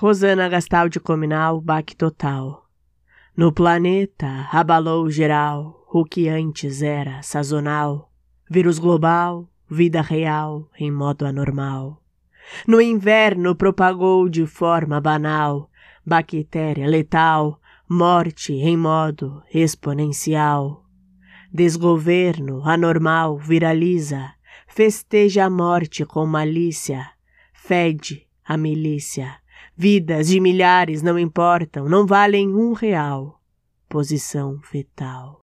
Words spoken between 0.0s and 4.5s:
Rosana Gastaldi Cominal, baque total. No planeta,